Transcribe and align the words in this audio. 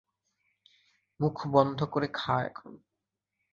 মুখবন্ধ 1.19 1.79
করে 1.83 2.07
খা 2.13 2.35
এখন! 2.43 2.71